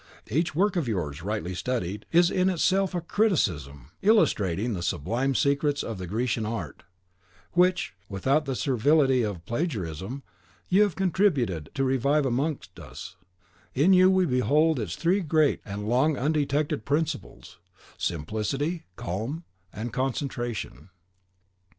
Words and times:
Each 0.31 0.55
work 0.55 0.75
of 0.77 0.87
yours, 0.87 1.21
rightly 1.21 1.53
studied, 1.53 2.07
is 2.11 2.31
in 2.31 2.49
itself 2.49 2.95
a 2.95 3.01
CRITICISM, 3.01 3.91
illustrating 4.01 4.73
the 4.73 4.81
sublime 4.81 5.35
secrets 5.35 5.83
of 5.83 5.99
the 5.99 6.07
Grecian 6.07 6.43
Art, 6.43 6.81
which, 7.51 7.93
without 8.09 8.45
the 8.45 8.55
servility 8.55 9.21
of 9.21 9.45
plagiarism, 9.45 10.23
you 10.69 10.81
have 10.81 10.95
contributed 10.95 11.69
to 11.75 11.83
revive 11.83 12.25
amongst 12.25 12.79
us; 12.79 13.15
in 13.75 13.93
you 13.93 14.09
we 14.09 14.25
behold 14.25 14.79
its 14.79 14.95
three 14.95 15.21
great 15.21 15.61
and 15.65 15.87
long 15.87 16.17
undetected 16.17 16.83
principles, 16.83 17.59
simplicity, 17.99 18.85
calm, 18.95 19.43
and 19.71 19.93
concentration. 19.93 20.89